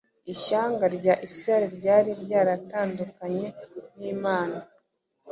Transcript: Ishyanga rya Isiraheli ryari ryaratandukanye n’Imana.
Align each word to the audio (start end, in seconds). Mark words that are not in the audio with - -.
Ishyanga 0.33 0.85
rya 0.97 1.15
Isiraheli 1.27 1.73
ryari 1.79 2.11
ryaratandukanye 2.23 3.47
n’Imana. 3.97 4.57